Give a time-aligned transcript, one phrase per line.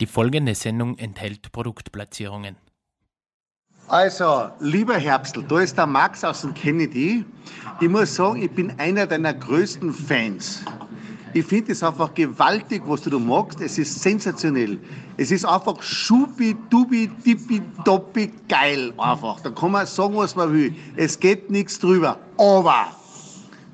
[0.00, 2.56] Die folgende Sendung enthält Produktplatzierungen.
[3.88, 7.24] Also, lieber Herbstl, da ist der Max aus dem Kennedy.
[7.80, 10.62] Ich muss sagen, ich bin einer deiner größten Fans.
[11.32, 13.60] Ich finde es einfach gewaltig, was du da magst.
[13.62, 14.78] Es ist sensationell.
[15.16, 19.40] Es ist einfach schubi, dubi, dippi, doppi, geil einfach.
[19.40, 20.74] Da kann man sagen, was man will.
[20.96, 22.18] Es geht nichts drüber.
[22.36, 22.88] Aber,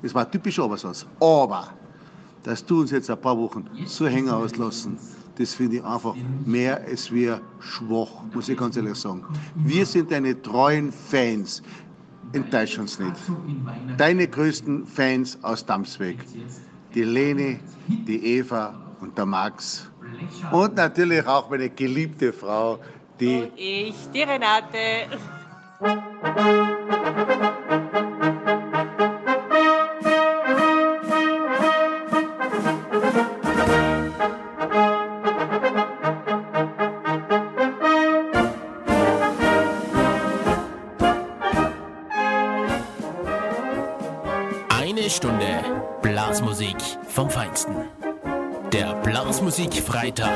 [0.01, 1.73] das war typisch Obersatz, aber,
[2.43, 4.97] dass du uns jetzt ein paar Wochen so hängen auslassen,
[5.35, 6.15] das finde ich einfach
[6.45, 9.23] mehr als wir schwach, muss ich ganz ehrlich sagen.
[9.55, 11.63] Wir sind deine treuen Fans.
[12.33, 13.15] Enttäusch uns nicht.
[13.97, 16.17] Deine größten Fans aus Damsweg.
[16.93, 19.89] Die Leni, die Eva und der Max.
[20.51, 22.79] Und natürlich auch meine geliebte Frau,
[23.19, 23.43] die.
[23.43, 25.07] Und ich, die Renate.
[47.13, 47.75] vom Feinsten.
[48.71, 50.31] Der Blasmusik Freitag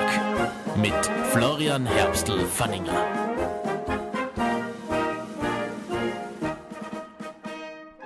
[0.76, 0.94] mit
[1.32, 2.94] Florian Herbstl Fanninger.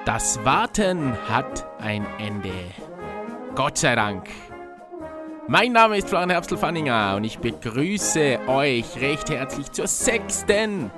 [0.06, 2.54] Das Warten hat ein Ende.
[3.56, 4.30] Gott sei Dank.
[5.50, 10.90] Mein Name ist Florian Herbstl Fanninger und ich begrüße euch recht herzlich zur sechsten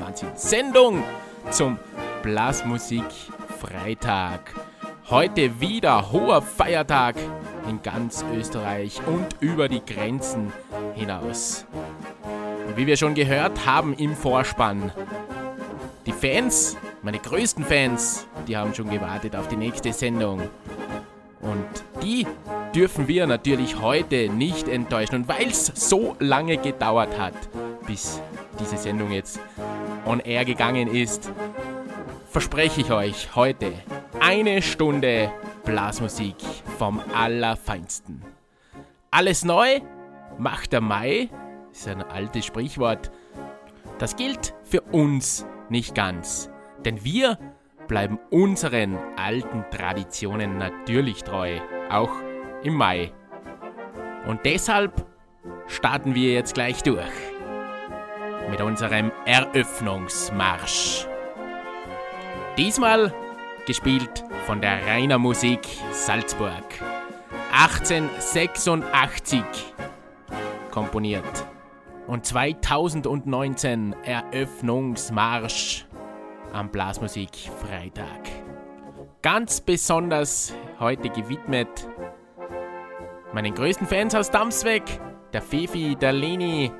[0.00, 1.04] Wahnsinn, Sendung
[1.50, 1.78] zum
[2.24, 3.04] Blasmusik
[3.60, 4.52] Freitag.
[5.10, 7.16] Heute wieder hoher Feiertag
[7.68, 10.50] in ganz Österreich und über die Grenzen
[10.94, 11.66] hinaus.
[12.66, 14.92] Und wie wir schon gehört haben im Vorspann,
[16.06, 20.40] die Fans, meine größten Fans, die haben schon gewartet auf die nächste Sendung.
[21.42, 22.26] Und die
[22.74, 25.16] dürfen wir natürlich heute nicht enttäuschen.
[25.16, 27.34] Und weil es so lange gedauert hat,
[27.86, 28.22] bis
[28.58, 29.38] diese Sendung jetzt
[30.06, 31.30] on air gegangen ist,
[32.30, 33.74] verspreche ich euch heute
[34.20, 35.32] eine Stunde
[35.64, 36.36] Blasmusik
[36.78, 38.22] vom Allerfeinsten.
[39.10, 39.80] Alles neu
[40.38, 41.28] macht der Mai,
[41.72, 43.10] ist ein altes Sprichwort.
[43.98, 46.50] Das gilt für uns nicht ganz,
[46.84, 47.38] denn wir
[47.88, 51.58] bleiben unseren alten Traditionen natürlich treu,
[51.90, 52.12] auch
[52.62, 53.12] im Mai.
[54.26, 55.06] Und deshalb
[55.66, 57.04] starten wir jetzt gleich durch
[58.50, 61.06] mit unserem Eröffnungsmarsch.
[62.56, 63.12] Diesmal
[63.66, 65.60] gespielt von der Rainer Musik
[65.92, 66.64] Salzburg.
[67.52, 69.42] 1886
[70.70, 71.46] komponiert.
[72.06, 75.86] Und 2019 Eröffnungsmarsch
[76.52, 77.30] am Blasmusik
[77.60, 78.28] Freitag.
[79.22, 81.88] Ganz besonders heute gewidmet
[83.32, 84.84] meinen größten Fans aus Damsweg,
[85.32, 86.70] der Fifi, der Leni,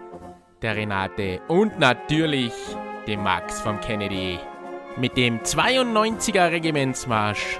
[0.62, 2.52] der Renate und natürlich
[3.06, 4.38] dem Max vom Kennedy.
[4.96, 7.58] Mit dem 92er Regimentsmarsch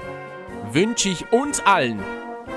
[0.70, 2.00] wünsche ich uns allen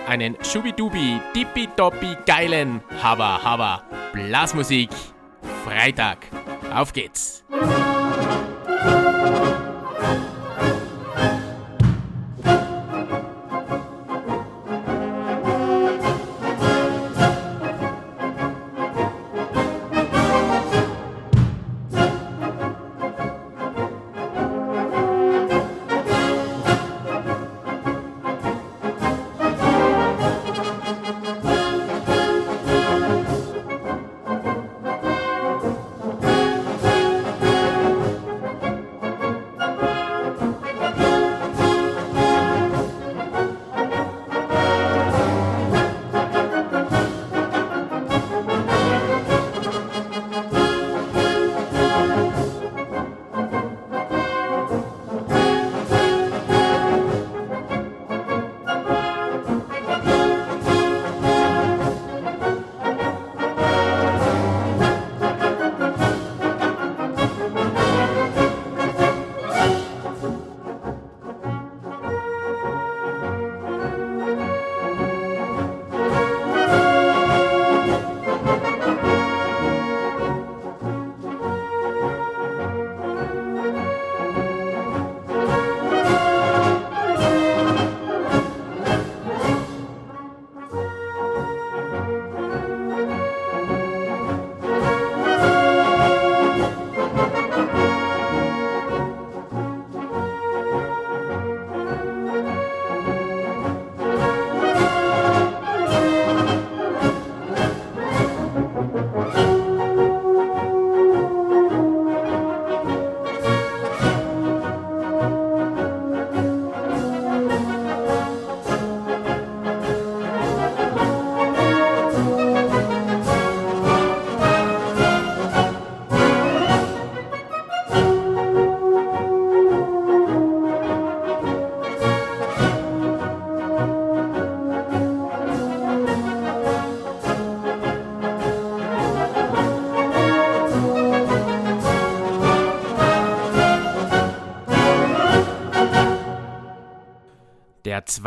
[0.07, 3.83] einen Schubidubi, Dippidoppi geilen Haba Haba
[4.13, 4.89] Blasmusik
[5.65, 6.19] Freitag.
[6.73, 7.43] Auf geht's!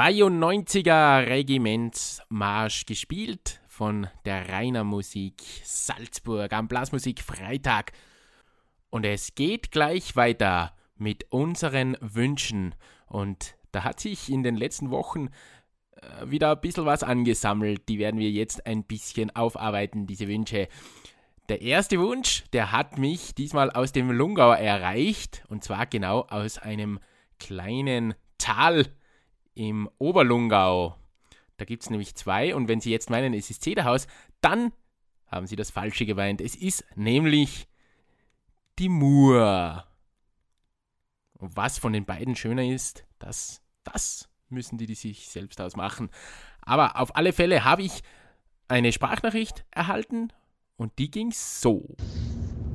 [0.01, 7.93] 92er Regimentsmarsch gespielt von der Rainer Musik Salzburg am Blasmusik Freitag.
[8.89, 12.75] Und es geht gleich weiter mit unseren Wünschen.
[13.09, 15.29] Und da hat sich in den letzten Wochen
[15.93, 17.87] äh, wieder ein bisschen was angesammelt.
[17.91, 20.69] Die werden wir jetzt ein bisschen aufarbeiten, diese Wünsche.
[21.51, 25.45] Der erste Wunsch, der hat mich diesmal aus dem Lungau erreicht.
[25.49, 27.01] Und zwar genau aus einem
[27.39, 28.87] kleinen Tal
[29.61, 30.97] im Oberlungau.
[31.59, 32.55] Da gibt es nämlich zwei.
[32.55, 34.07] Und wenn Sie jetzt meinen, es ist Zederhaus,
[34.41, 34.73] dann
[35.27, 36.41] haben Sie das Falsche gemeint.
[36.41, 37.69] Es ist nämlich
[38.79, 39.85] die Mur.
[41.35, 46.09] Und was von den beiden schöner ist, das, das müssen die, die sich selbst ausmachen.
[46.63, 48.01] Aber auf alle Fälle habe ich
[48.67, 50.33] eine Sprachnachricht erhalten
[50.77, 51.97] und die ging so.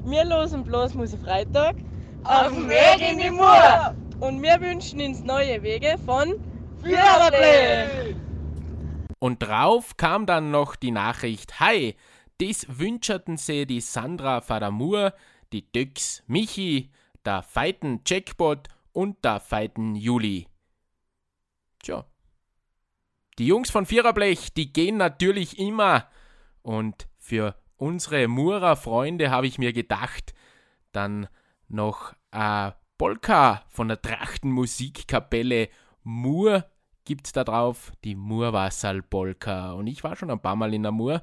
[0.03, 1.77] Wir losen bloß Musikfreitag
[2.25, 3.95] auf dem Weg in die Mur.
[4.19, 6.35] Und wir wünschen ins neue Wege von
[9.19, 11.95] Und drauf kam dann noch die Nachricht: Hi,
[12.39, 15.13] das wünscherten sie die Sandra Fadamur,
[15.51, 16.91] die Döx Michi,
[17.25, 20.47] der Feiten Jackpot und der Feiten Juli.
[21.81, 22.05] Tja.
[23.39, 26.07] Die Jungs von Viererblech, die gehen natürlich immer.
[26.61, 30.33] Und für unsere Mura-Freunde habe ich mir gedacht,
[30.91, 31.27] dann
[31.67, 35.69] noch ein Polka von der Trachtenmusikkapelle
[36.03, 36.69] Mur
[37.05, 39.71] gibt es da drauf, die Murwassal Polka.
[39.73, 41.21] Und ich war schon ein paar Mal in der Mur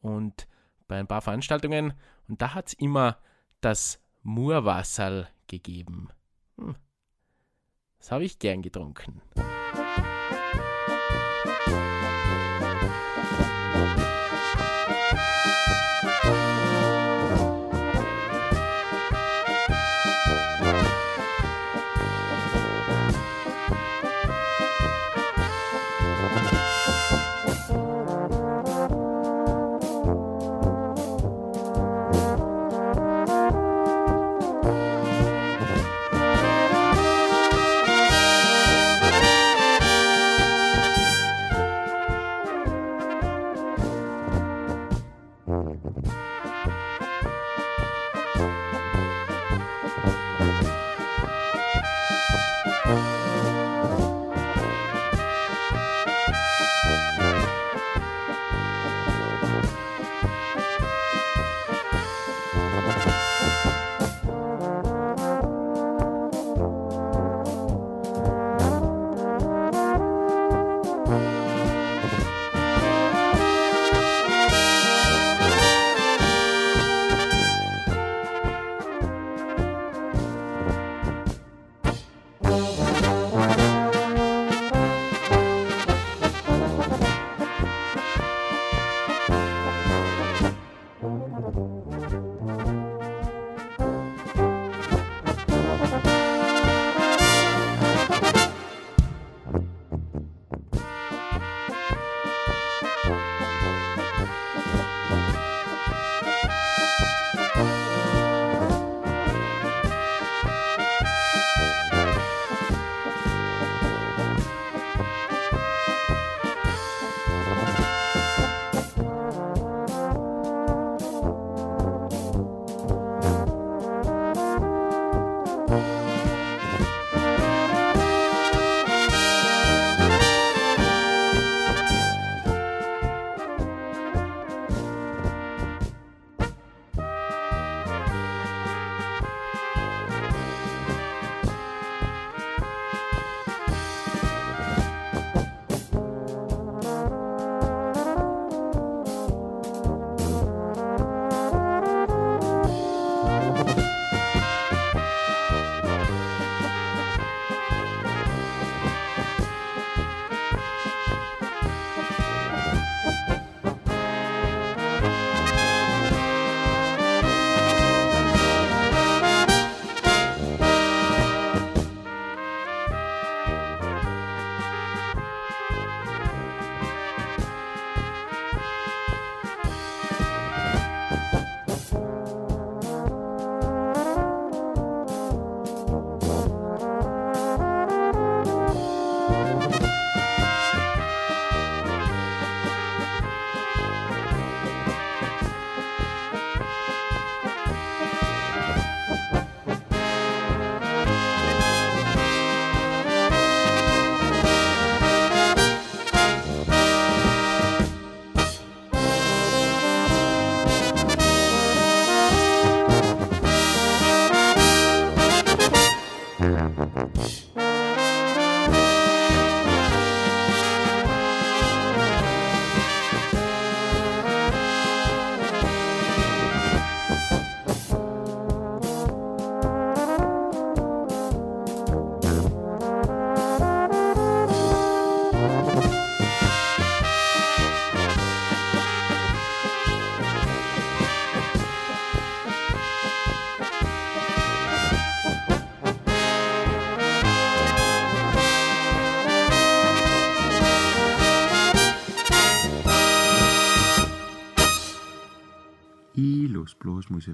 [0.00, 0.46] und
[0.86, 1.94] bei ein paar Veranstaltungen
[2.28, 3.18] und da hat es immer
[3.60, 6.10] das Murwassal gegeben.
[6.58, 6.76] Hm.
[7.98, 9.20] Das habe ich gern getrunken.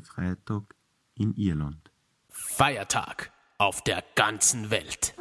[0.00, 0.74] Freitag
[1.14, 1.90] in Irland.
[2.28, 5.14] Feiertag auf der ganzen Welt.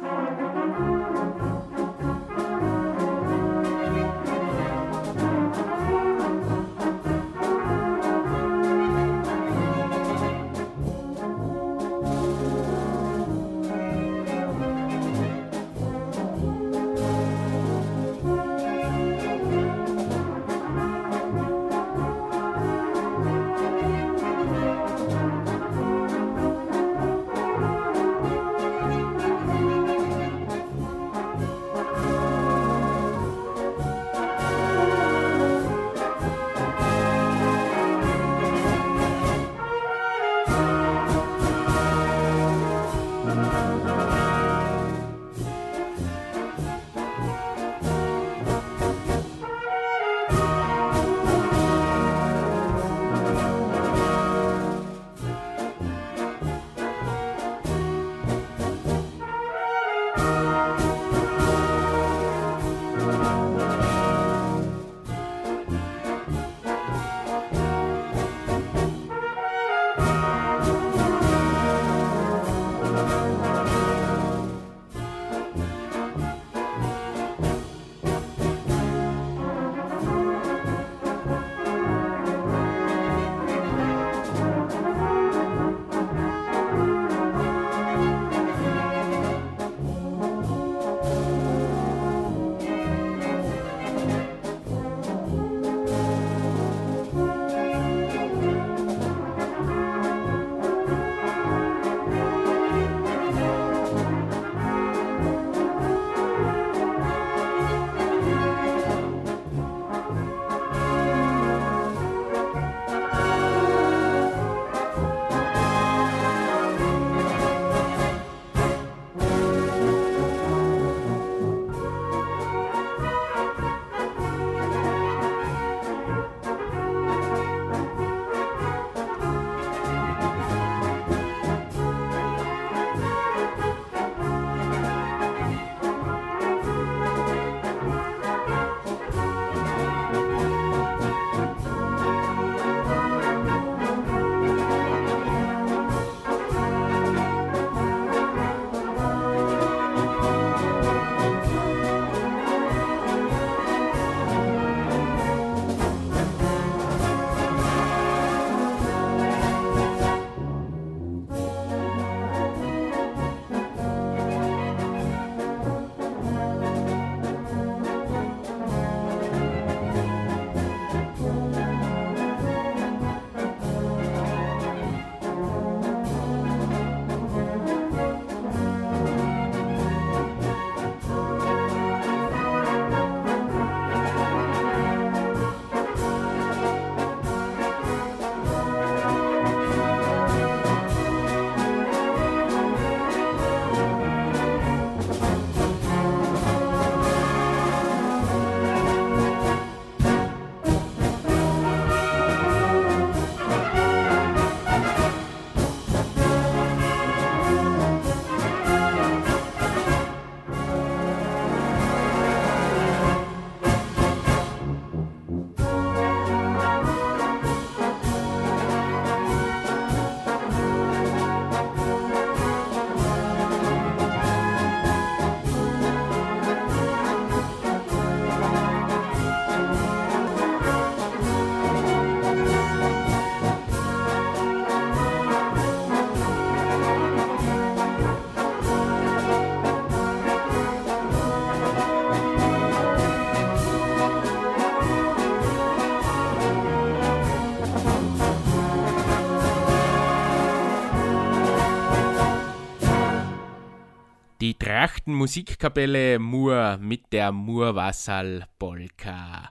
[255.12, 259.50] Trachten Musikkapelle Mur mit der Murwassal Polka.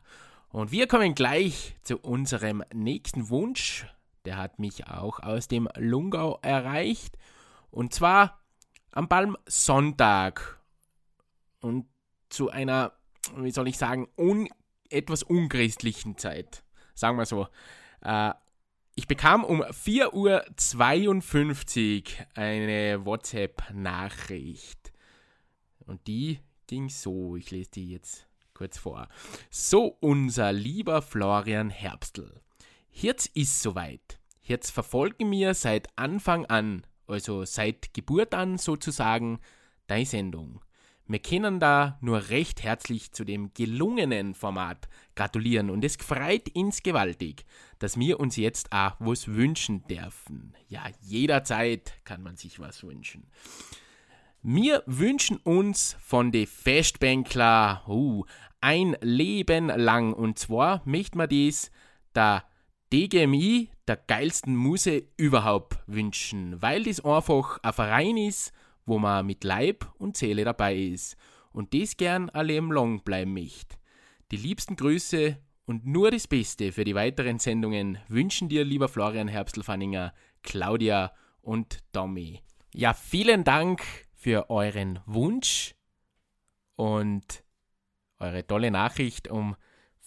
[0.50, 3.86] Und wir kommen gleich zu unserem nächsten Wunsch
[4.26, 7.18] der hat mich auch aus dem Lungau erreicht.
[7.70, 8.42] Und zwar
[8.92, 10.60] am Palmsonntag.
[11.60, 11.86] Und
[12.30, 12.94] zu einer,
[13.36, 14.50] wie soll ich sagen, un
[14.90, 16.64] etwas unchristlichen Zeit.
[16.96, 17.48] Sagen wir so.
[18.02, 18.32] Äh,
[18.96, 24.81] ich bekam um 4.52 Uhr eine WhatsApp-Nachricht.
[25.92, 27.36] Und die ging so.
[27.36, 29.10] Ich lese die jetzt kurz vor.
[29.50, 32.40] So, unser lieber Florian Herbstl.
[32.90, 34.18] Jetzt ist soweit.
[34.42, 39.42] Jetzt verfolgen wir seit Anfang an, also seit Geburt an sozusagen,
[39.88, 40.62] deine Sendung.
[41.08, 46.84] Wir können da nur recht herzlich zu dem gelungenen Format gratulieren und es freut uns
[46.84, 47.44] gewaltig,
[47.80, 50.56] dass wir uns jetzt auch was wünschen dürfen.
[50.70, 53.28] Ja, jederzeit kann man sich was wünschen.
[54.44, 58.26] Wir wünschen uns von den Festbänkler uh,
[58.60, 61.70] ein Leben lang und zwar möchten wir dies
[62.16, 62.44] der
[62.92, 68.52] DGMI der geilsten Muse überhaupt wünschen, weil das einfach ein Verein ist,
[68.88, 71.18] wo man mit Leib und Seele dabei ist
[71.52, 73.76] und das gern ein Leben lang bleiben möchte.
[74.32, 79.28] Die liebsten Grüße und nur das Beste für die weiteren Sendungen wünschen dir, lieber Florian
[79.28, 81.14] Herbstl-Fanninger, Claudia
[81.44, 82.42] und Tommy.
[82.74, 83.84] Ja, vielen Dank
[84.22, 85.74] für euren Wunsch
[86.76, 87.44] und
[88.20, 89.56] eure tolle Nachricht um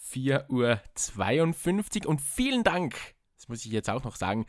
[0.09, 2.95] 4.52 Uhr und vielen Dank,
[3.35, 4.45] das muss ich jetzt auch noch sagen,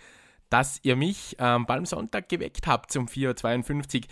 [0.50, 4.08] dass ihr mich am ähm, Palmsonntag geweckt habt um 4.52 Uhr,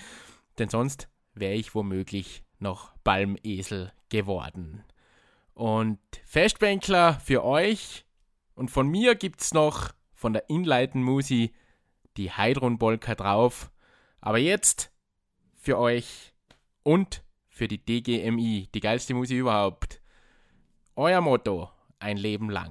[0.59, 4.83] denn sonst wäre ich womöglich noch Palmesel geworden.
[5.53, 8.07] Und Festbänkler für euch
[8.57, 11.55] und von mir gibt es noch von der Inleiten Musi
[12.17, 13.71] die Heidrun Bolka drauf.
[14.21, 14.91] Aber jetzt
[15.65, 16.35] für euch
[16.83, 20.03] und für die DGMI, die geilste Musik überhaupt.
[20.95, 22.71] Euer Motto, ein Leben lang.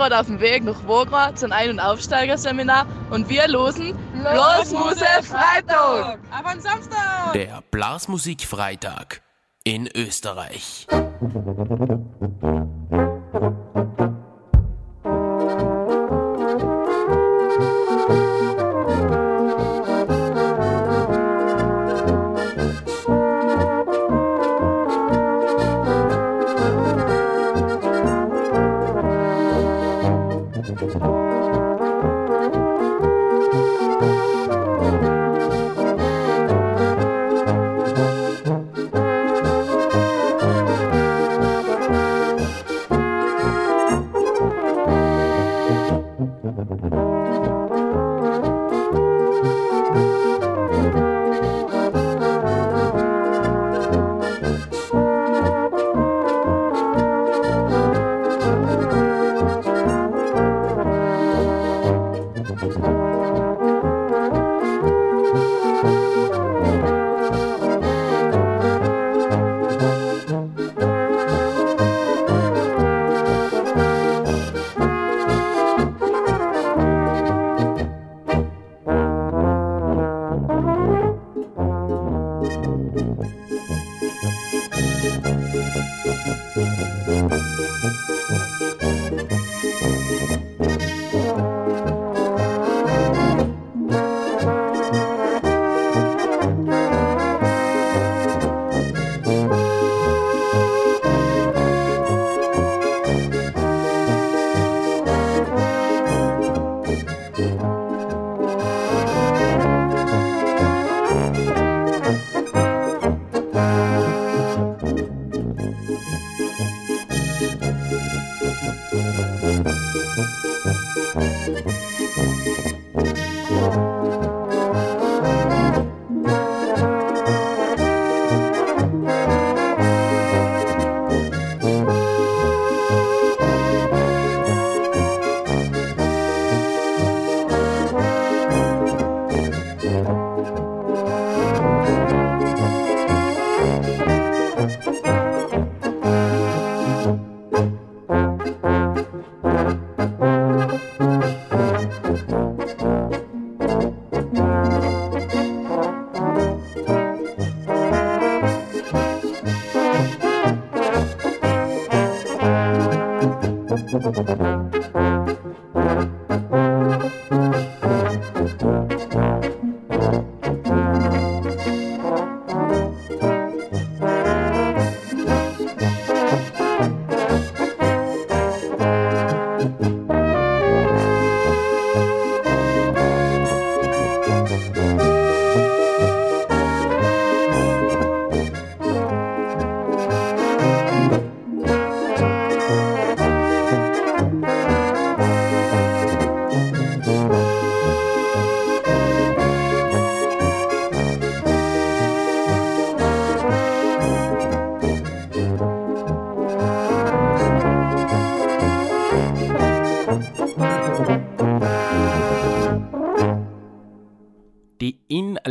[0.00, 6.18] Gerade auf dem Weg nach Wogra zum Ein- und Aufsteigerseminar und wir losen Blasmusik Freitag!
[6.30, 7.34] Auf am Samstag!
[7.34, 9.20] Der Blasmusik-Freitag
[9.62, 10.86] in Österreich.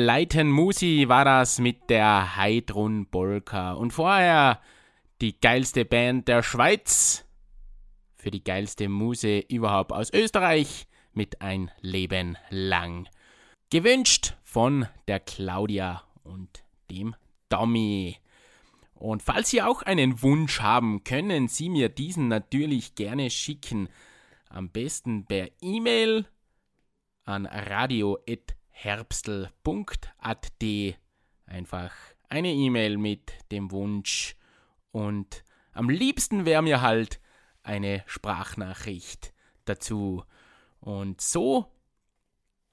[0.09, 3.73] Inleiten Musi war das mit der Heidrun Polka.
[3.73, 4.59] Und vorher
[5.21, 7.25] die geilste Band der Schweiz
[8.15, 13.07] für die geilste Muse überhaupt aus Österreich mit ein Leben lang.
[13.69, 17.13] Gewünscht von der Claudia und dem
[17.49, 18.17] Tommy.
[18.95, 23.89] Und falls Sie auch einen Wunsch haben, können Sie mir diesen natürlich gerne schicken.
[24.49, 26.25] Am besten per E-Mail
[27.25, 27.45] an
[28.83, 30.97] radio.herbstel.at.
[31.45, 31.91] Einfach
[32.29, 34.35] eine E-Mail mit dem Wunsch.
[34.91, 37.19] Und am liebsten wäre mir halt
[37.63, 39.33] eine Sprachnachricht
[39.65, 40.23] dazu.
[40.79, 41.71] Und so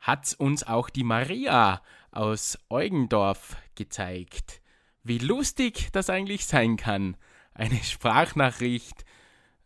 [0.00, 4.60] hat's uns auch die Maria aus Eugendorf gezeigt.
[5.02, 7.16] Wie lustig das eigentlich sein kann,
[7.54, 9.04] eine Sprachnachricht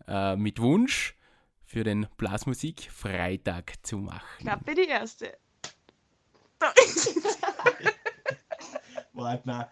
[0.06, 1.16] äh, mit Wunsch
[1.64, 4.40] für den Blasmusik Freitag zu machen.
[4.40, 5.36] Klappe die erste.
[6.60, 6.72] Da.
[9.12, 9.66] Warte, nein.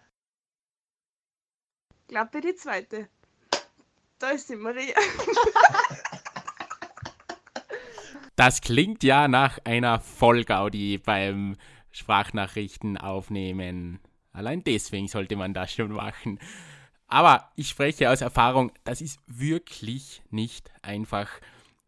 [2.07, 3.07] Klappe die zweite.
[4.17, 4.95] Da ist die Maria.
[8.35, 11.57] Das klingt ja nach einer Vollgaudi beim
[11.91, 13.99] Sprachnachrichten aufnehmen.
[14.31, 16.39] Allein deswegen sollte man das schon machen.
[17.07, 21.29] Aber ich spreche aus Erfahrung, das ist wirklich nicht einfach,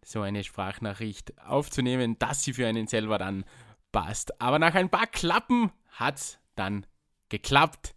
[0.04, 3.46] so eine Sprachnachricht aufzunehmen, dass sie für einen selber dann
[3.92, 4.40] passt.
[4.42, 6.86] Aber nach ein paar Klappen hat es dann
[7.30, 7.96] geklappt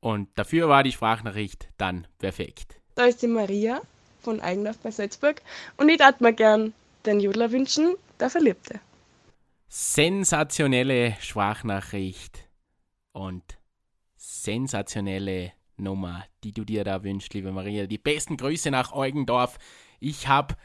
[0.00, 2.80] und dafür war die Sprachnachricht dann perfekt.
[2.94, 3.80] Da ist die Maria
[4.20, 5.42] von Eigendorf bei Salzburg
[5.76, 6.72] und ich darf mir gern
[7.06, 8.80] den Jodler wünschen, der Verliebte.
[9.68, 12.48] Sensationelle Sprachnachricht
[13.12, 13.58] und
[14.16, 17.86] sensationelle Nummer, die du dir da wünschst, liebe Maria.
[17.86, 19.58] Die besten Grüße nach Eugendorf.
[20.00, 20.56] Ich habe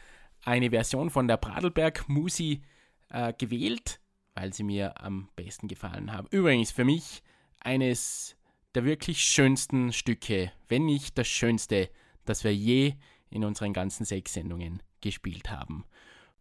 [0.44, 2.64] eine Version von der Pradelberg Musi
[3.10, 4.00] äh, gewählt,
[4.36, 6.28] weil sie mir am besten gefallen haben.
[6.32, 7.24] Übrigens für mich
[7.60, 8.36] eines
[8.76, 11.90] der wirklich schönsten Stücke, wenn nicht das schönste,
[12.26, 12.96] das wir je
[13.30, 15.86] in unseren ganzen sechs Sendungen gespielt haben.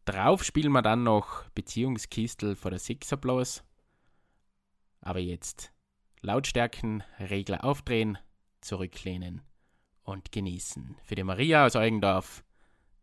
[0.05, 3.62] Drauf spielen wir dann noch Beziehungskistel vor der Sixer-Blows.
[5.00, 5.72] Aber jetzt
[6.20, 8.18] Lautstärkenregler aufdrehen,
[8.61, 9.42] zurücklehnen
[10.02, 10.96] und genießen.
[11.02, 12.44] Für die Maria aus Eugendorf,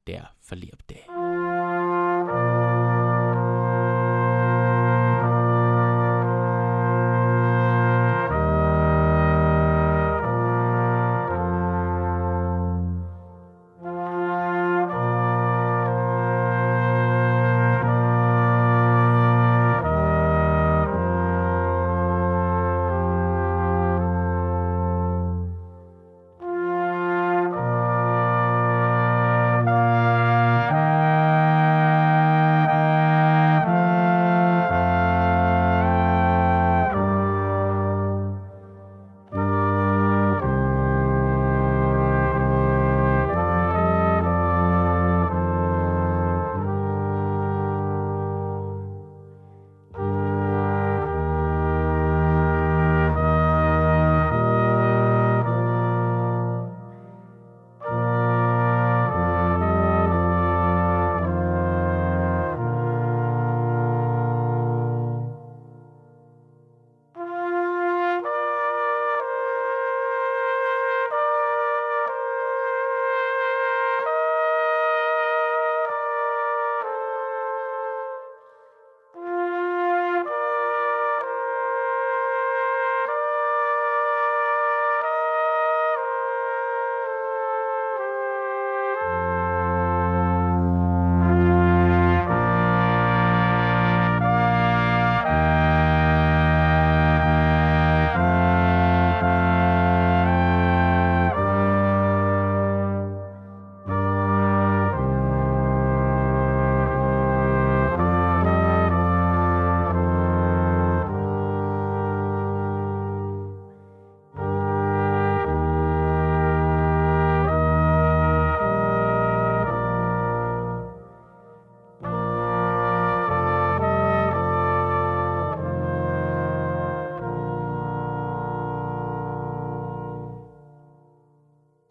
[0.08, 0.99] der Verliebte.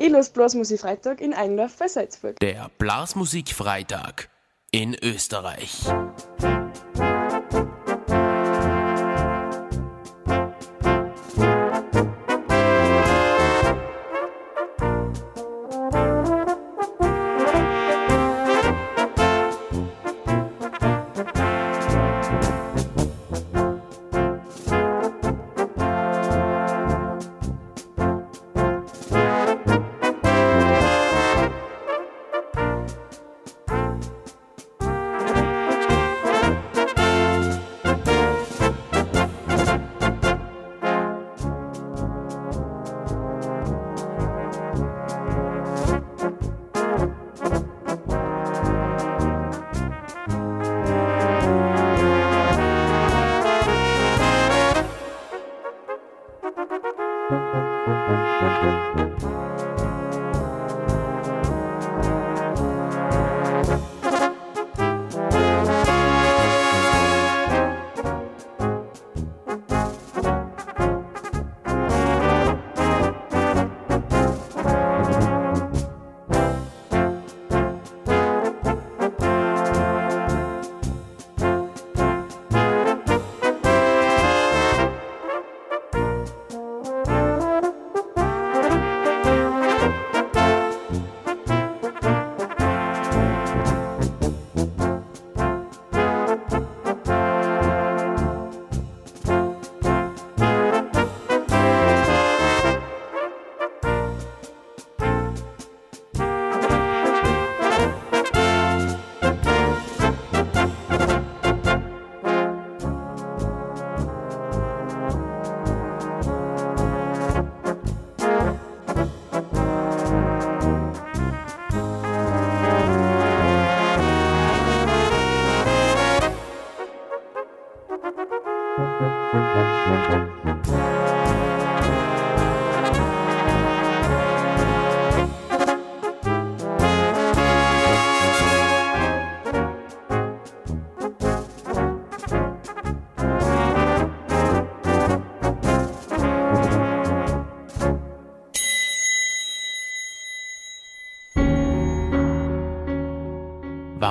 [0.09, 2.41] Ilus Blasmusikfreitag in Eigendorf bei Salzburg.
[2.41, 4.31] Der Blasmusikfreitag
[4.71, 5.85] in Österreich.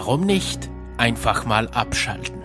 [0.08, 2.42] Warum nicht einfach mal abschalten?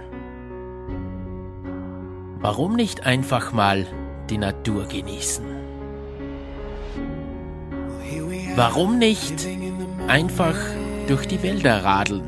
[2.40, 3.86] Warum nicht einfach mal
[4.28, 5.44] die Natur genießen?
[8.56, 9.46] Warum nicht
[10.08, 10.56] einfach
[11.06, 12.24] durch die Wälder radeln?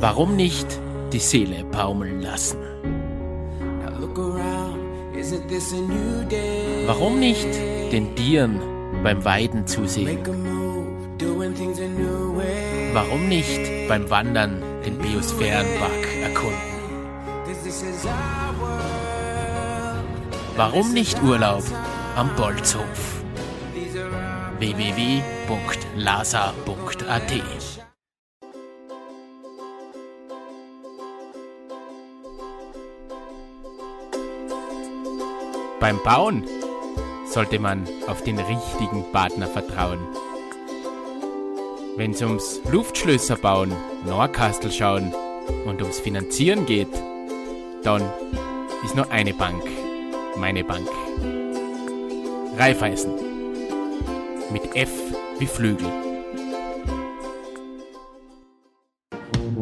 [0.00, 0.80] Warum nicht
[1.12, 2.60] die Seele baumeln lassen?
[6.86, 7.54] Warum nicht
[7.92, 8.58] den Tieren
[9.02, 10.55] beim Weiden zusehen?
[12.96, 16.56] Warum nicht beim Wandern den Biosphärenpark erkunden?
[20.56, 21.62] Warum nicht Urlaub
[22.16, 23.20] am Bolzhof?
[24.60, 25.12] www.lasa.at
[35.80, 36.48] Beim Bauen
[37.26, 39.98] sollte man auf den richtigen Partner vertrauen.
[41.96, 43.72] Wenn es ums Luftschlösser bauen,
[44.06, 45.12] Norkastel schauen
[45.64, 46.92] und ums Finanzieren geht,
[47.82, 48.02] dann
[48.84, 49.62] ist nur eine Bank
[50.38, 50.88] meine Bank.
[52.58, 53.12] Raiffeisen.
[54.52, 54.90] Mit F
[55.38, 55.88] wie Flügel.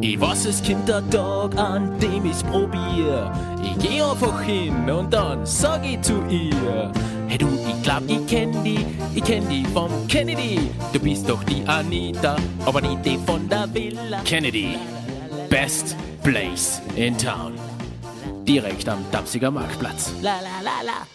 [0.01, 3.31] Ich weiß, es kommt der Tag, an dem ich's probier.
[3.63, 6.91] Ich geh einfach hin und dann sag ich zu ihr:
[7.27, 8.85] Hey du, ich glaub, ich kenn die,
[9.15, 10.69] ich kenn die vom Kennedy.
[10.93, 12.35] Du bist doch die Anita,
[12.65, 14.21] aber nicht die von der Villa.
[14.23, 14.77] Kennedy,
[15.49, 17.53] best place in town.
[18.45, 20.13] Direkt am Danziger Marktplatz.
[20.21, 21.07] La la la la.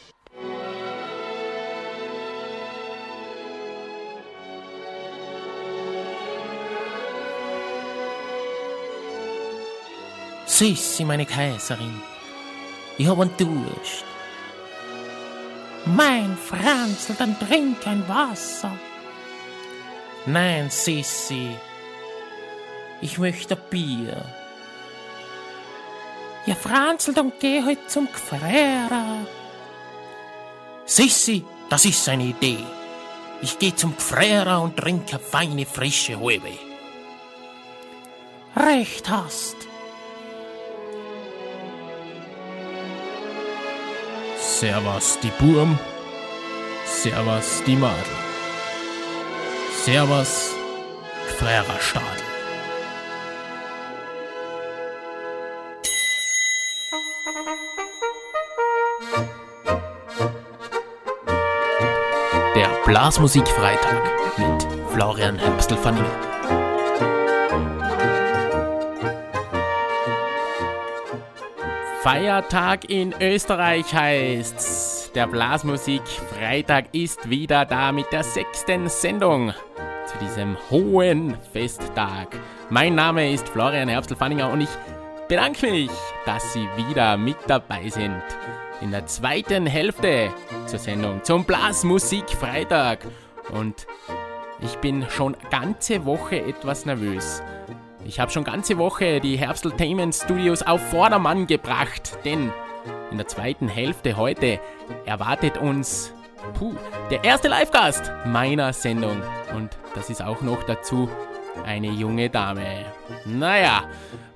[10.47, 12.03] Sissi, meine Kaiserin,
[12.99, 14.10] ich hab einen Durst.
[15.87, 18.73] Mein Franzl, dann trink ein Wasser.
[20.27, 21.57] Nein, Sissi,
[23.01, 24.25] ich möchte Bier.
[26.47, 29.27] Ja, Franzl, dann geh halt zum Gfrera.
[30.85, 32.65] Sissi, das ist eine Idee.
[33.43, 36.53] Ich geh zum Gfrera und trinke eine feine, frische Halbe.
[38.57, 39.70] Recht hast.
[44.61, 45.79] Servus die Burm,
[46.85, 47.97] Servus die Madel,
[49.83, 50.51] Servus
[51.39, 52.05] Frererstadel.
[62.55, 64.03] Der Blasmusikfreitag
[64.37, 66.40] mit Florian Herbstl-Fanninger.
[72.03, 75.11] Feiertag in Österreich heißt's.
[75.15, 79.53] Der Blasmusik-Freitag ist wieder da mit der sechsten Sendung
[80.07, 82.29] zu diesem hohen Festtag.
[82.71, 84.71] Mein Name ist Florian Herbstl-Fanninger und ich
[85.29, 85.91] bedanke mich,
[86.25, 88.23] dass Sie wieder mit dabei sind.
[88.81, 90.31] In der zweiten Hälfte
[90.65, 93.01] zur Sendung zum Blasmusik-Freitag.
[93.53, 93.87] Und
[94.63, 97.43] ich bin schon ganze Woche etwas nervös.
[98.05, 102.53] Ich habe schon ganze Woche die Herbsteltainment Studios auf Vordermann gebracht, denn
[103.11, 104.59] in der zweiten Hälfte heute
[105.05, 106.13] erwartet uns
[106.55, 106.75] puh,
[107.11, 109.23] der erste Live-Gast meiner Sendung.
[109.55, 111.11] Und das ist auch noch dazu
[111.67, 112.87] eine junge Dame.
[113.25, 113.85] Naja,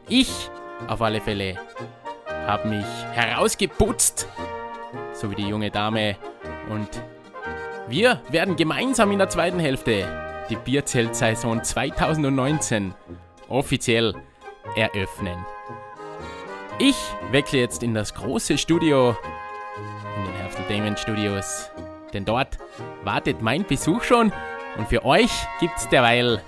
[0.09, 0.51] ich
[0.89, 1.57] auf alle Fälle
[2.47, 4.29] habe mich herausgeputzt,
[5.15, 6.17] so wie die junge Dame.
[6.69, 6.89] Und
[7.89, 10.07] wir werden gemeinsam in der zweiten Hälfte
[10.51, 12.95] die Bierzelt-Saison 2019
[13.49, 14.15] offiziell
[14.77, 15.45] eröffnen.
[16.79, 16.97] Ich
[17.31, 19.17] wechsle jetzt in das große Studio,
[20.17, 21.71] in den Herbsteltainment Studios,
[22.13, 22.59] denn dort
[23.05, 24.33] wartet mein Besuch schon
[24.77, 25.31] und für euch
[25.61, 26.43] gibt's derweil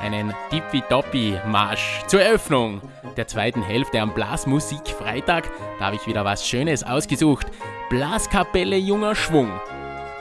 [0.00, 2.80] einen Tippitoppi-Marsch zur Eröffnung
[3.16, 5.50] der zweiten Hälfte am Blasmusik-Freitag.
[5.78, 7.46] Da habe ich wieder was Schönes ausgesucht.
[7.90, 9.50] Blaskapelle Junger Schwung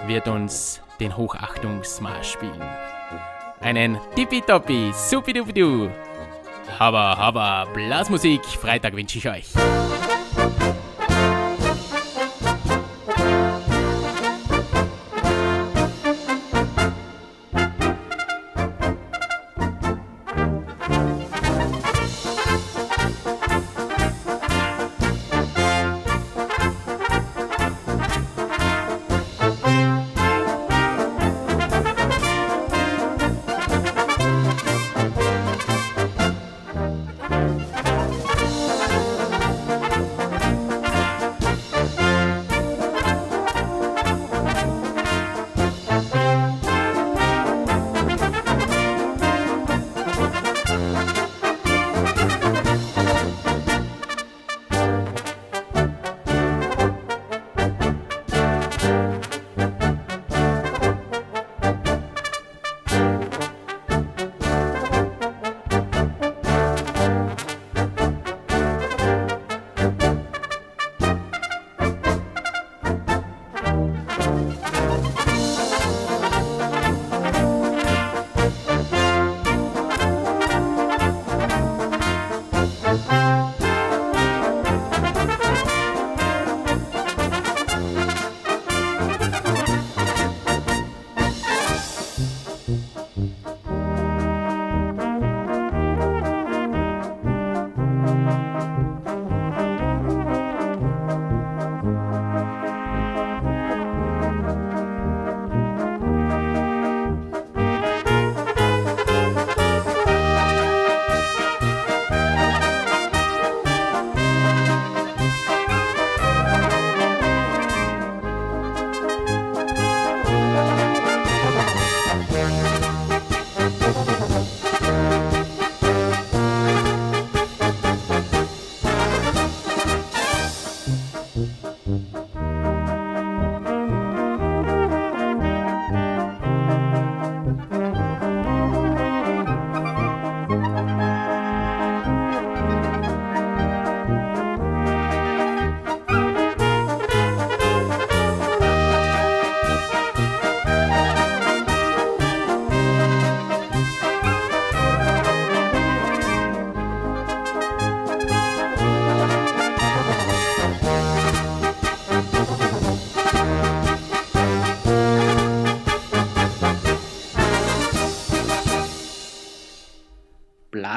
[0.05, 2.61] wird uns den Hochachtungsmarsch spielen.
[3.64, 5.89] Einen Tippitoppi, supidupidu.
[6.78, 9.45] Haba, haba, Blasmusik, Freitag wünsche ich euch.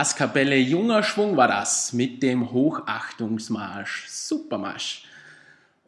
[0.07, 4.07] Blaskapelle Junger Schwung war das mit dem Hochachtungsmarsch.
[4.07, 5.03] Supermarsch.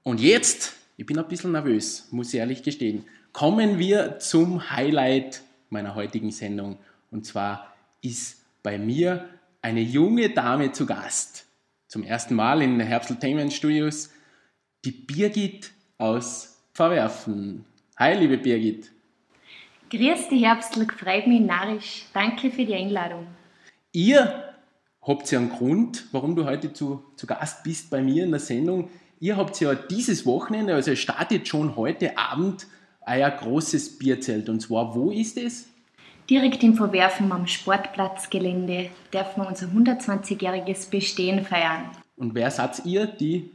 [0.02, 5.42] Und jetzt, ich bin ein bisschen nervös, muss ich ehrlich gestehen, kommen wir zum Highlight
[5.70, 6.78] meiner heutigen Sendung.
[7.12, 9.28] Und zwar ist bei mir
[9.62, 11.46] eine junge Dame zu Gast.
[11.86, 14.10] Zum ersten Mal in Herbsteltainment Studios,
[14.84, 17.64] die Birgit aus Verwerfen.
[17.96, 18.90] Hi, liebe Birgit.
[19.90, 22.06] Grüß dich, Herbstl, freut mich narrisch.
[22.12, 23.28] Danke für die Einladung.
[23.92, 24.44] Ihr
[25.00, 28.40] habt ja einen Grund, warum du heute zu, zu Gast bist bei mir in der
[28.40, 28.90] Sendung.
[29.20, 32.66] Ihr habt ja dieses Wochenende, also startet schon heute Abend,
[33.06, 34.48] euer großes Bierzelt.
[34.48, 35.68] Und zwar, wo ist es?
[36.28, 41.90] Direkt im Verwerfen am Sportplatzgelände dürfen wir unser 120-jähriges Bestehen feiern.
[42.16, 43.06] Und wer seid ihr?
[43.06, 43.50] Die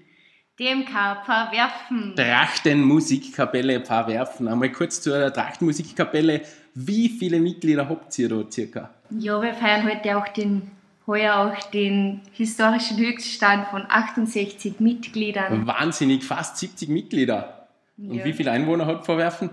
[0.59, 2.13] DMK Verwerfen.
[2.15, 4.47] Trachtenmusikkapelle Verwerfen.
[4.47, 6.41] Einmal kurz zur Trachtenmusikkapelle.
[6.75, 8.89] Wie viele Mitglieder habt ihr da circa?
[9.11, 10.71] Ja, wir feiern heute auch den,
[11.05, 15.67] heuer auch den historischen Höchststand von 68 Mitgliedern.
[15.67, 17.67] Wahnsinnig, fast 70 Mitglieder.
[17.97, 18.25] Und Ja.
[18.25, 19.51] wie viele Einwohner hat Verwerfen?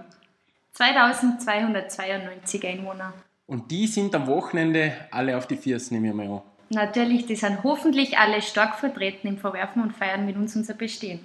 [0.73, 3.12] 2292 Einwohner.
[3.47, 6.43] Und die sind am Wochenende alle auf die Viers, nehme ich mal an.
[6.71, 11.18] Natürlich, die sind hoffentlich alle stark vertreten im Verwerfen und feiern mit uns unser Bestehen.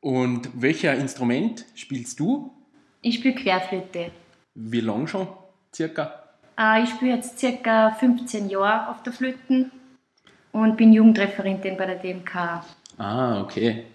[0.00, 2.52] Und welcher Instrument spielst du?
[3.02, 4.12] Ich spiele Querflöte.
[4.54, 5.28] Wie lang schon?
[5.74, 6.22] Circa?
[6.58, 9.70] Äh, ich spiele jetzt circa 15 Jahre auf der Flöten
[10.52, 12.62] und bin Jugendreferentin bei der DMK.
[12.98, 13.86] Ah, okay.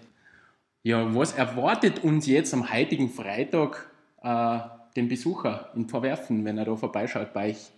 [0.82, 3.90] Ja, was erwartet uns jetzt am heutigen Freitag
[4.22, 4.58] äh,
[4.96, 7.70] den Besucher in Verwerfen, wenn er da vorbeischaut bei euch?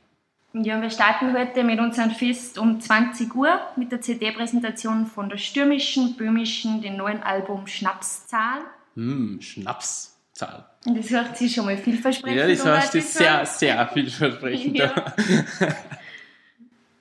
[0.52, 5.36] Ja, wir starten heute mit unserem Fest um 20 Uhr mit der CD-Präsentation von der
[5.36, 8.60] stürmischen, böhmischen, dem neuen Album Schnapszahl.
[8.94, 9.38] Hm,
[10.40, 10.64] Schnapszahl.
[10.86, 14.78] Und das hört sich schon mal vielversprechend Ja, das heißt, das ist sehr, sehr vielversprechend.
[14.78, 15.04] Ja.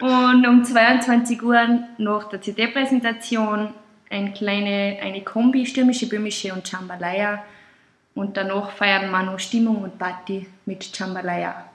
[0.02, 3.74] Und um 22 Uhr nach der CD-Präsentation
[4.10, 7.44] eine kleine eine Kombi, stürmische, böhmische und Jambalaya.
[8.16, 11.66] Und danach feiern wir noch Stimmung und Party mit Jambalaya.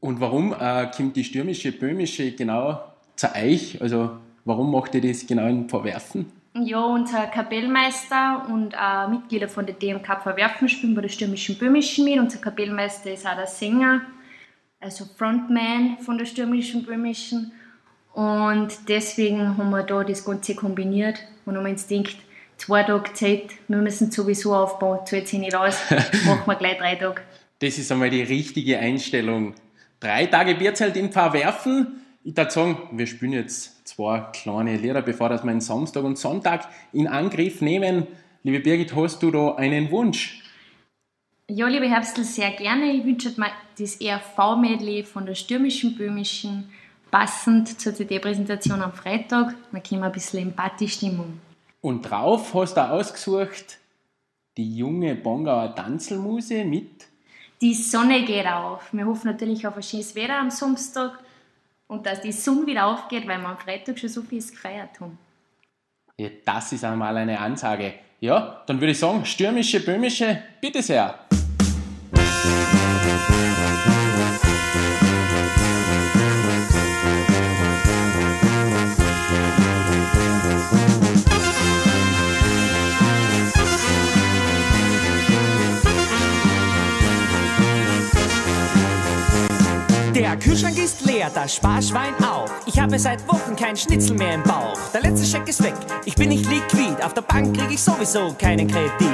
[0.00, 2.82] Und warum äh, kommt die stürmische, böhmische genau
[3.14, 3.80] zu euch?
[3.80, 6.26] Also, warum macht ihr das genau in Verwerfen?
[6.54, 12.04] Ja, unser Kapellmeister und auch Mitglieder von der DMK Verwerfen spielen bei der Stürmischen Böhmischen
[12.04, 12.18] mit.
[12.18, 14.02] Unser Kapellmeister ist auch der Sänger,
[14.80, 17.52] also Frontman von der Stürmischen Böhmischen.
[18.14, 22.16] Und deswegen haben wir da das Ganze kombiniert und haben uns gedacht,
[22.56, 25.78] zwei Tage Zeit, wir müssen sowieso aufbauen, zahlt sich nicht aus,
[26.26, 27.22] machen wir gleich drei Tage.
[27.60, 29.54] Das ist einmal die richtige Einstellung.
[30.00, 32.00] Drei Tage Bierzelt in Verwerfen.
[32.22, 36.18] Ich würde sagen, wir spielen jetzt zwei kleine Lieder, bevor dass wir den Samstag und
[36.18, 38.06] Sonntag in Angriff nehmen.
[38.42, 40.42] Liebe Birgit, hast du da einen Wunsch?
[41.48, 42.92] Ja, liebe Herbstl, sehr gerne.
[42.92, 46.70] Ich wünsche mir das ERV-Medley von der Stürmischen Böhmischen,
[47.10, 49.54] passend zur CD-Präsentation am Freitag.
[49.72, 51.40] Dann kommen wir ein bisschen in Partystimmung.
[51.80, 53.78] Und drauf hast du ausgesucht
[54.58, 57.06] die junge Bongauer Tanzelmuse mit
[57.62, 58.92] Die Sonne geht auf.
[58.92, 61.18] Wir hoffen natürlich auf ein schönes Wetter am Samstag
[61.90, 65.18] und dass die Sonne wieder aufgeht, weil wir am Freitag schon so viel gefeiert haben.
[66.16, 67.94] Ja, das ist einmal eine Ansage.
[68.20, 71.18] Ja, dann würde ich sagen, stürmische, böhmische, bitte sehr.
[90.30, 92.48] Der Kühlschrank ist leer, das Sparschwein auch.
[92.64, 94.78] Ich habe seit Wochen kein Schnitzel mehr im Bauch.
[94.94, 95.74] Der letzte Scheck ist weg,
[96.04, 97.02] ich bin nicht liquid.
[97.02, 99.10] Auf der Bank krieg ich sowieso keinen Kredit.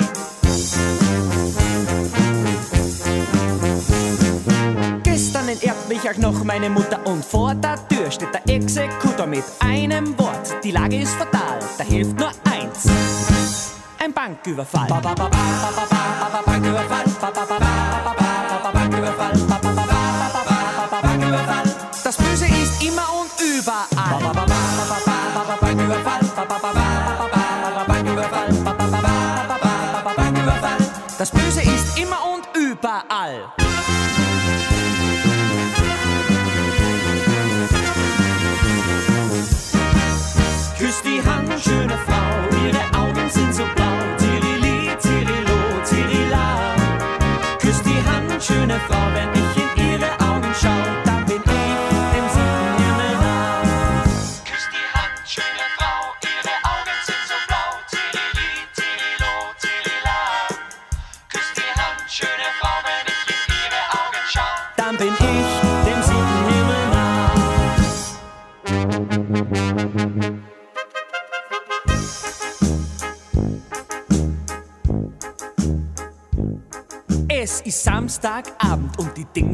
[5.05, 9.45] Gestern enterbt mich auch noch meine Mutter und vor der Tür steht der Exekutor mit
[9.61, 10.62] einem Wort.
[10.62, 13.73] Die Lage ist fatal, da hilft nur eins.
[13.99, 14.87] Ein Banküberfall.
[14.87, 17.05] Ba, ba, ba, ba, ba, ba, ba, ba, Banküberfall.
[17.21, 17.56] Ba, ba, ba, ba, ba,
[32.87, 33.66] überall.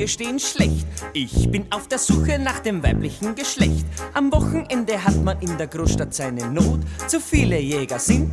[0.02, 0.86] Dinge stehen schlecht.
[1.12, 3.86] Ich bin auf der Suche nach dem weiblichen Geschlecht.
[4.14, 6.80] Am Wochenende hat man in der Großstadt seine Not.
[7.06, 8.32] Zu viele Jäger sind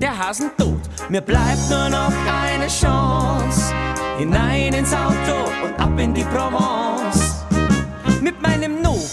[0.00, 0.80] der Hasen tot.
[1.08, 3.74] Mir bleibt nur noch eine Chance.
[4.18, 6.91] Hinein ins Auto und ab in die Provence.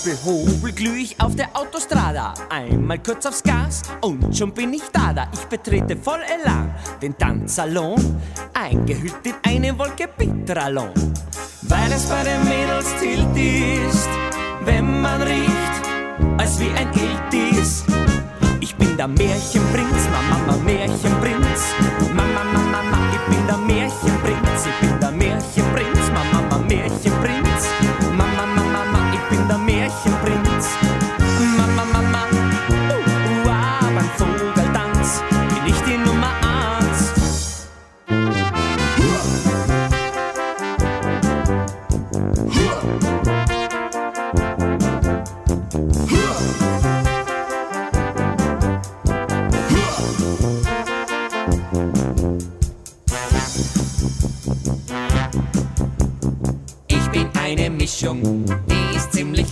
[0.10, 2.34] Nobelhobel glüh ich auf der Autostrada.
[2.50, 5.14] Einmal kurz aufs Gas und schon bin ich da.
[5.14, 5.28] da.
[5.32, 8.20] Ich betrete voll Elan den Tanzsalon,
[8.54, 10.94] eingehüllt in eine Wolke Bitralon.
[11.64, 14.10] Weil es bei den Mädels tilt ist,
[14.66, 17.84] wenn man riecht, als wie ein Iltis.
[18.62, 21.74] Ich bin der Märchenprinz, Mama, Mama, Märchenprinz.
[22.16, 24.19] Mama, Mama, Mama, ich bin der Märchenprinz.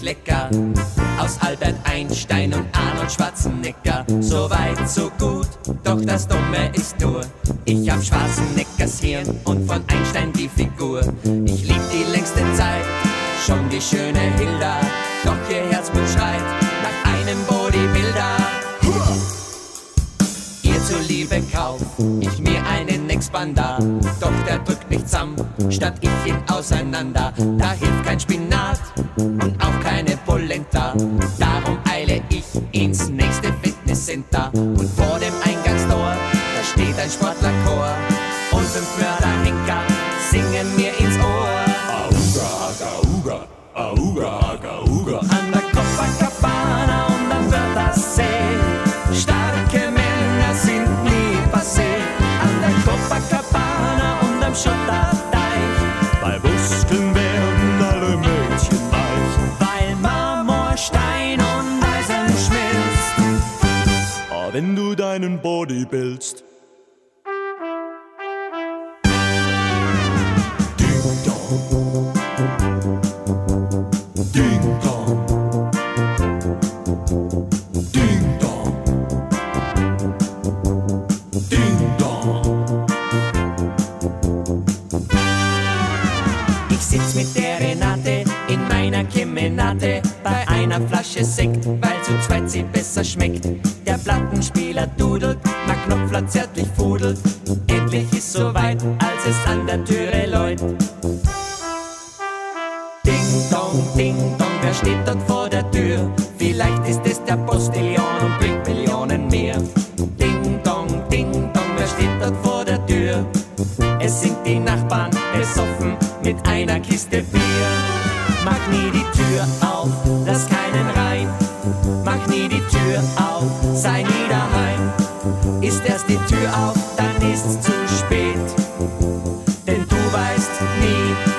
[0.08, 0.50] Lecker.
[1.20, 4.06] Aus Albert Einstein und Arnold Schwarzenegger.
[4.22, 5.50] So weit, so gut,
[5.84, 7.22] doch das Dumme ist nur,
[7.66, 11.02] ich hab Schwarzeneggers Hirn und von Einstein die Figur.
[11.46, 12.86] Ich lieb die längste Zeit,
[13.46, 14.80] schon die schöne Hilda.
[15.26, 16.46] Doch ihr Herzblut schreit
[16.84, 18.32] nach einem Bodybuilder.
[20.64, 21.82] Ihr zuliebe kauf
[22.22, 23.80] ich mir einen Expander.
[24.22, 25.36] Doch der drückt mich zusammen,
[25.70, 27.34] statt ich ihn auseinander.
[27.58, 28.80] Da hilft kein Spinat
[30.78, 30.94] Polenta.
[31.40, 34.52] Darum eile ich ins nächste Fitnesscenter.
[34.54, 36.16] Und vor dem Eingangstor,
[36.56, 37.96] da steht ein Sportlerchor.
[38.52, 39.17] Und fünf Mörderhenker
[66.18, 66.47] willst.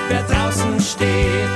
[0.09, 1.49] Wer draußen steht.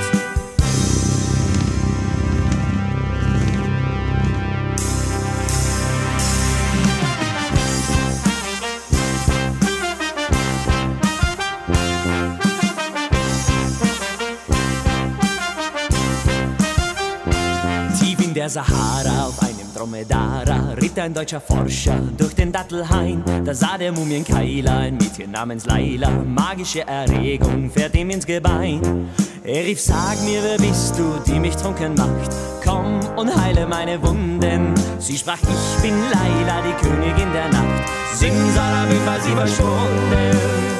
[17.98, 20.63] Tief in der Sahara auf einem Dromedara
[20.94, 23.22] ritt ein deutscher Forscher durch den Dattelhain.
[23.44, 26.10] Da sah der Mumienkeiler ein Mädchen namens Laila.
[26.10, 29.08] Magische Erregung fährt ihm ins Gebein.
[29.44, 32.30] Er rief, sag mir, wer bist du, die mich trunken macht?
[32.64, 34.74] Komm und heile meine Wunden.
[34.98, 37.88] Sie sprach, ich bin Laila, die Königin der Nacht.
[38.14, 40.73] Simsalabim war sie verschwunden.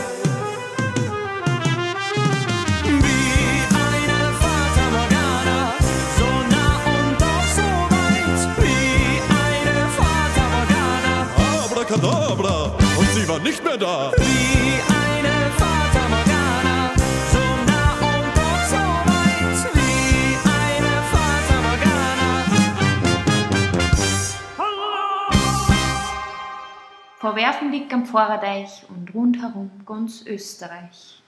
[11.84, 12.78] Abracadabra!
[12.96, 14.10] Und sie war nicht mehr da!
[14.16, 16.94] wie eine Fata Morgana,
[17.30, 19.58] so nah und doch so weit.
[19.74, 22.32] Wie eine Fata Morgana.
[27.18, 31.22] Verwerfen liegt am Vorderdeich und rundherum ganz Österreich.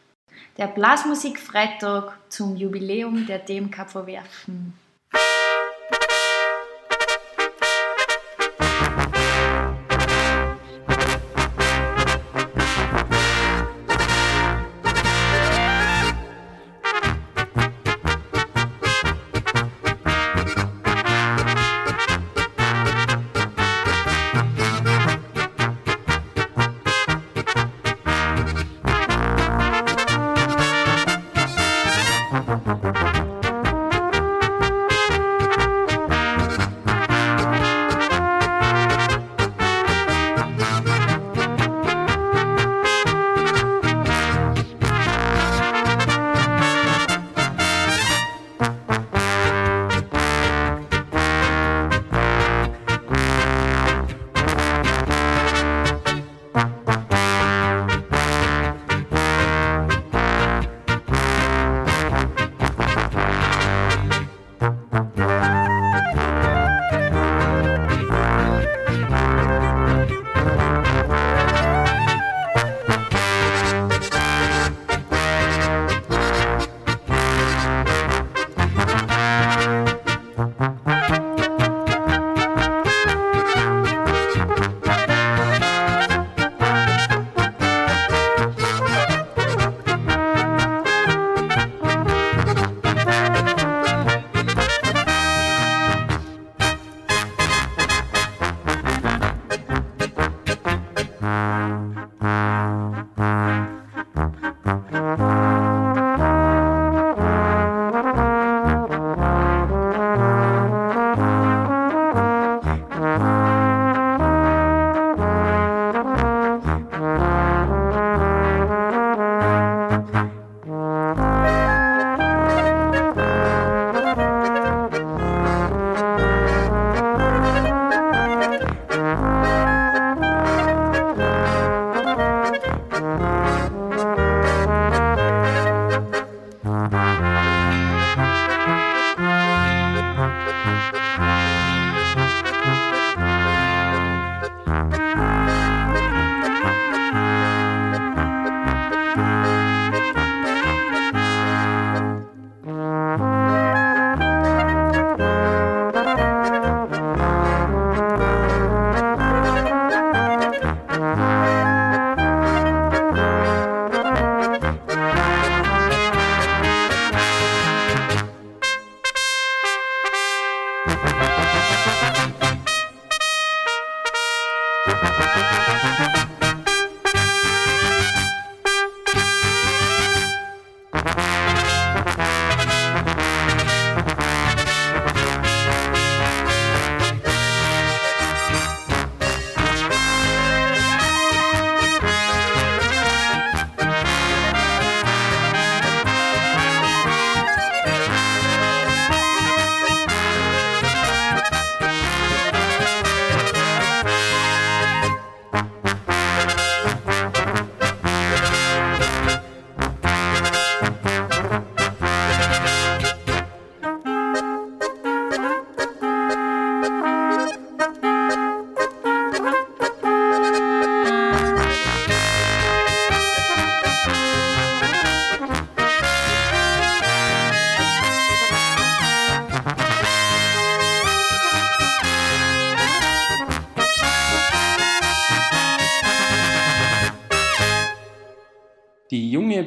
[0.57, 4.72] Der Blasmusik-Freitag zum Jubiläum der DMK Verwerfen.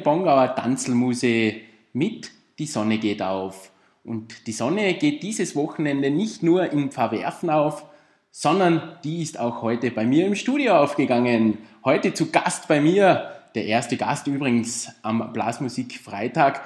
[0.00, 1.54] Bongauer Tanzelmuse
[1.92, 3.70] mit Die Sonne geht auf.
[4.04, 7.84] Und die Sonne geht dieses Wochenende nicht nur im Verwerfen auf,
[8.30, 11.58] sondern die ist auch heute bei mir im Studio aufgegangen.
[11.84, 16.62] Heute zu Gast bei mir, der erste Gast übrigens am Blasmusik Freitag,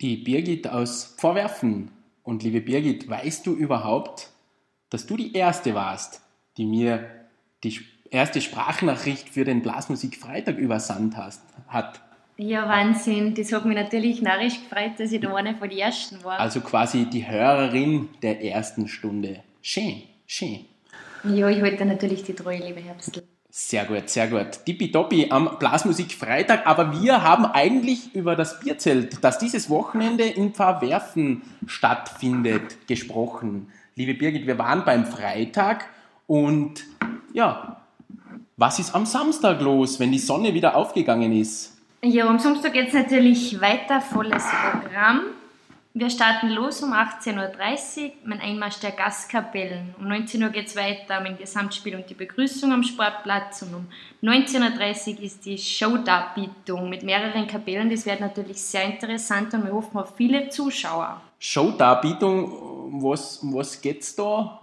[0.00, 1.90] die Birgit aus Vorwerfen.
[2.22, 4.30] Und liebe Birgit, weißt du überhaupt,
[4.90, 6.22] dass du die erste warst,
[6.56, 7.06] die mir
[7.64, 7.80] die
[8.10, 12.00] erste Sprachnachricht für den Blasmusik Freitag übersandt hat?
[12.40, 13.34] Ja, Wahnsinn.
[13.34, 16.38] Das hat mich natürlich narrisch gefreut, dass ich da eine von den Ersten war.
[16.38, 19.40] Also quasi die Hörerin der ersten Stunde.
[19.60, 20.60] Schön, schön.
[21.24, 23.24] Ja, ich halte natürlich die Treue, liebe Herbstl.
[23.50, 24.64] Sehr gut, sehr gut.
[24.64, 30.54] Tippitoppi am Blasmusik Freitag, aber wir haben eigentlich über das Bierzelt, das dieses Wochenende in
[30.54, 33.72] Pfarrwerfen stattfindet, gesprochen.
[33.96, 35.86] Liebe Birgit, wir waren beim Freitag
[36.28, 36.84] und
[37.32, 37.82] ja,
[38.56, 41.77] was ist am Samstag los, wenn die Sonne wieder aufgegangen ist?
[42.02, 45.22] Ja, am Samstag geht es natürlich weiter, volles Programm.
[45.94, 47.34] Wir starten los um 18.30
[48.04, 49.94] Uhr mit Einmarsch der Gastkapellen.
[49.98, 53.62] Um 19 Uhr geht es weiter mit dem Gesamtspiel und die Begrüßung am Sportplatz.
[53.62, 53.86] Und um
[54.22, 57.90] 19.30 Uhr ist die Showdarbietung mit mehreren Kapellen.
[57.90, 61.20] Das wird natürlich sehr interessant und wir hoffen auf viele Zuschauer.
[61.40, 64.60] Showdarbietung, was, um was geht es da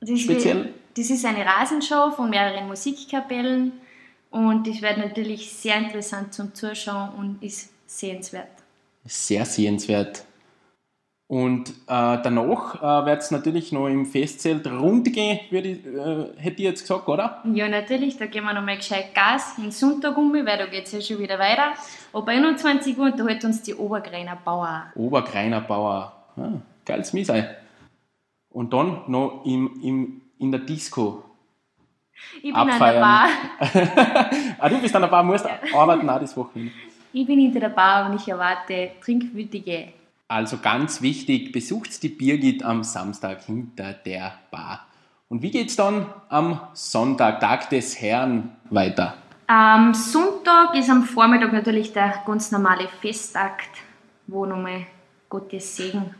[0.00, 0.64] Das speziell?
[0.64, 3.72] wird- Das ist eine Rasenshow von mehreren Musikkapellen
[4.36, 8.50] und das wird natürlich sehr interessant zum Zuschauen und ist sehenswert.
[9.06, 10.24] Sehr sehenswert.
[11.26, 16.40] Und äh, danach äh, wird es natürlich noch im Festzelt rund gehen, würde ich, äh,
[16.40, 17.42] hätte ich jetzt gesagt, oder?
[17.52, 20.92] Ja, natürlich, da gehen wir nochmal gescheit Gas in Sonntag um, weil da geht es
[20.92, 21.72] ja schon wieder weiter.
[22.12, 24.92] Ab 21 Uhr unterhält uns die Obergreiner Bauer.
[24.94, 26.12] Obergreiner Bauer.
[26.36, 27.56] Ah, geiles Misei.
[28.50, 31.24] Und dann noch im, im, in der Disco.
[32.36, 33.00] Ich bin an der Abfeiern.
[33.00, 33.28] Bar.
[34.58, 36.72] ah, du bist an der Bar, musst arbeiten auch das Wochenende.
[37.12, 39.88] Ich bin hinter der Bar und ich erwarte trinkwütige.
[40.28, 44.86] Also ganz wichtig, besucht die Birgit am Samstag hinter der Bar.
[45.28, 49.14] Und wie geht's dann am Sonntag, Tag des Herrn, weiter?
[49.46, 53.70] Am Sonntag ist am Vormittag natürlich der ganz normale Festakt,
[54.26, 54.86] wo nochmal
[55.28, 56.14] Gottes Segen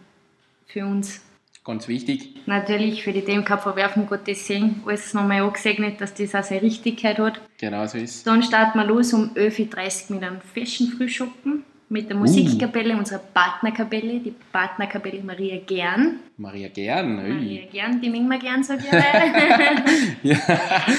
[0.67, 1.26] für uns
[1.67, 2.29] Ganz wichtig.
[2.47, 7.19] Natürlich für die DMK verwerfen Gottes Segen, alles nochmal angesegnet, dass das auch seine Richtigkeit
[7.19, 7.41] hat.
[7.59, 12.09] Genau so ist Dann starten wir los um 11.30 Uhr mit einem Fashion Frühschoppen mit
[12.09, 16.21] der Musikkapelle, unserer Partnerkapelle, die Partnerkapelle Maria Gern.
[16.37, 17.19] Maria Gern.
[17.19, 17.33] Ui.
[17.33, 18.93] Maria Gern, die mengen wir gern, sag ich.
[20.23, 20.39] Ja.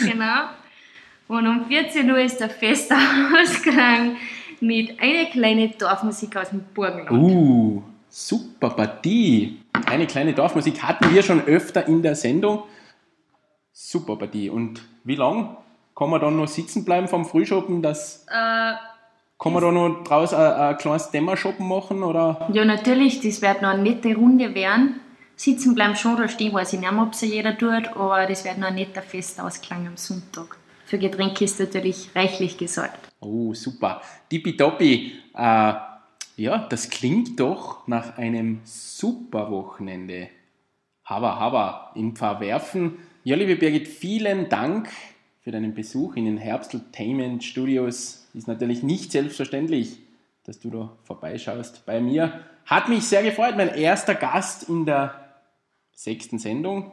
[0.01, 0.49] genau.
[1.29, 2.93] Und um 14 Uhr ist der feste
[3.41, 4.17] Ausklang
[4.59, 7.11] mit einer kleinen Dorfmusik aus dem Burgenland.
[7.11, 9.57] Uh, super Partie.
[9.85, 12.63] Eine kleine Dorfmusik hatten wir schon öfter in der Sendung.
[13.71, 14.49] Super Partie.
[14.49, 15.57] Und wie lang
[15.95, 17.81] kann man dann noch sitzen bleiben vom Frühschoppen?
[17.81, 18.73] Das, Äh,
[19.39, 22.03] kann man da noch draußen ein, ein kleines Dämmerschoppen machen?
[22.03, 22.47] Oder?
[22.51, 24.99] ja, natürlich, das wird noch eine nette Runde werden.
[25.35, 28.43] Sitzen bleiben schon oder stehen, weiß ich nicht mehr, ob es jeder tut, aber das
[28.43, 30.57] wird noch ein netter Festausklang am Sonntag.
[30.85, 32.97] Für Getränke ist natürlich reichlich gesorgt.
[33.19, 34.01] Oh, super.
[34.29, 35.13] Tippitoppi.
[35.35, 35.73] Äh,
[36.37, 40.29] ja, das klingt doch nach einem super Wochenende.
[41.03, 41.91] Haba, haba.
[41.95, 42.99] Im Verwerfen.
[43.23, 44.89] Ja, liebe Birgit, vielen Dank
[45.41, 48.27] für deinen Besuch in den Herbsteltainment Studios.
[48.35, 49.97] Ist natürlich nicht selbstverständlich,
[50.43, 52.41] dass du da vorbeischaust bei mir.
[52.65, 55.41] Hat mich sehr gefreut, mein erster Gast in der
[55.91, 56.91] sechsten Sendung.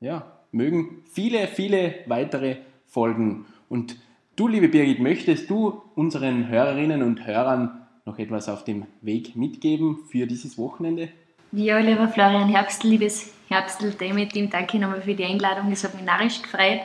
[0.00, 3.46] Ja, mögen viele, viele weitere Folgen.
[3.68, 3.96] Und
[4.34, 9.98] du, liebe Birgit, möchtest du unseren Hörerinnen und Hörern noch etwas auf dem Weg mitgeben
[10.10, 11.08] für dieses Wochenende?
[11.52, 15.72] Ja, lieber Florian Herbstl, liebes Herbstl-Team, danke nochmal für die Einladung.
[15.72, 16.80] Es hat mich narrisch gefreut.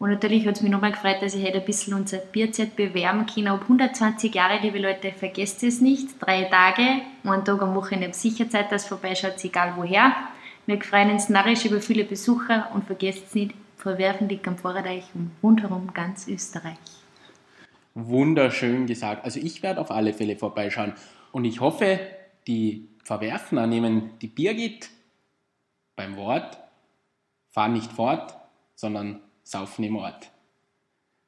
[0.00, 3.26] Und natürlich hat es mich nochmal gefreut, dass ich heute ein bisschen unser Bierzeit bewerben
[3.26, 3.46] kann.
[3.46, 6.20] Ab 120 Jahre, liebe Leute, vergesst es nicht.
[6.20, 10.12] Drei Tage, einen Tag am Wochenende sicher Zeit, dass vorbeischaut, egal woher.
[10.66, 15.30] Wir freuen uns narrisch über viele Besucher und vergesst es nicht, verwerfen die Kampfvorreich und
[15.42, 17.03] rundherum ganz Österreich.
[17.94, 19.24] Wunderschön gesagt.
[19.24, 20.94] Also ich werde auf alle Fälle vorbeischauen.
[21.32, 22.00] Und ich hoffe,
[22.46, 24.90] die Verwerfner nehmen die Birgit
[25.96, 26.58] beim Wort,
[27.50, 28.34] fahren nicht fort,
[28.74, 30.30] sondern saufen im Ort.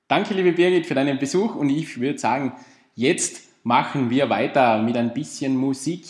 [0.08, 2.52] Danke, liebe Birgit, für deinen Besuch und ich würde sagen,
[2.94, 6.04] jetzt machen wir weiter mit ein bisschen Musik.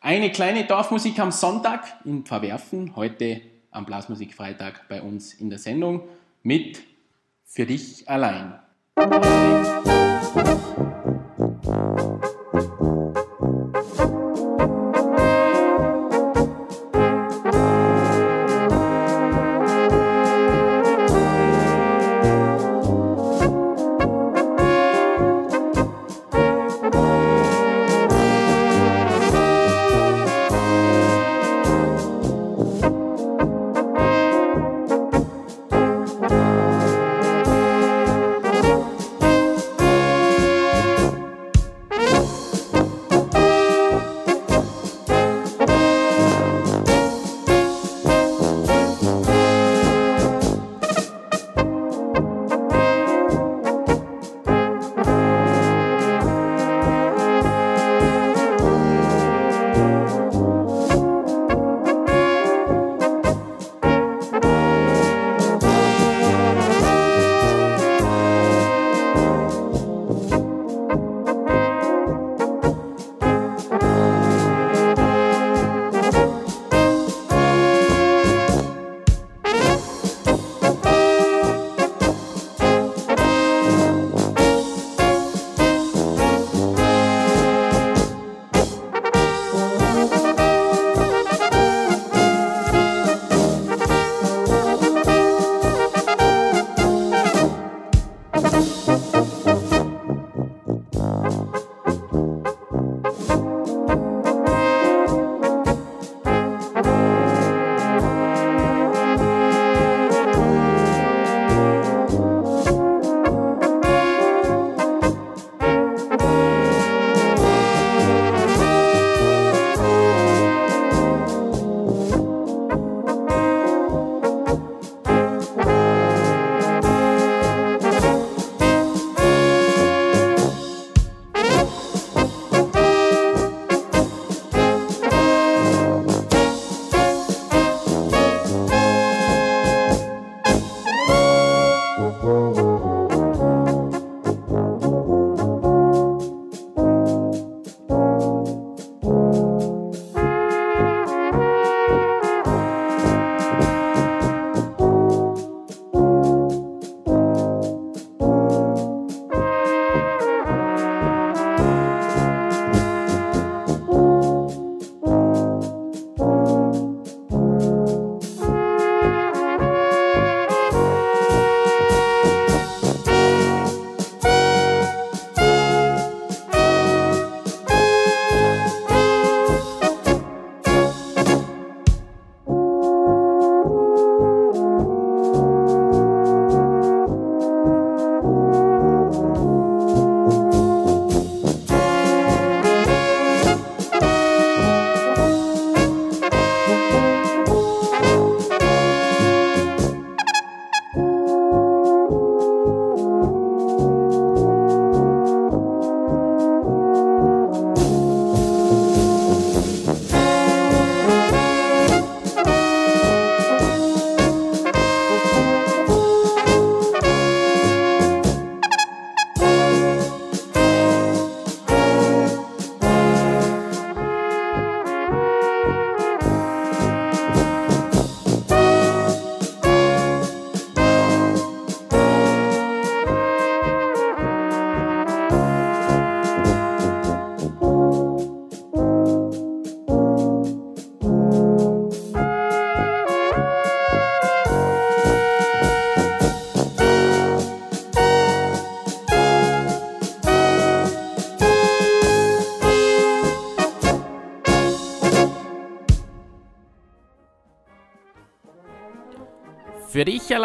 [0.00, 6.02] Eine kleine Dorfmusik am Sonntag in Verwerfen, heute am Blasmusikfreitag bei uns in der Sendung
[6.42, 6.82] mit
[7.44, 8.60] Für dich allein.
[8.98, 9.26] Für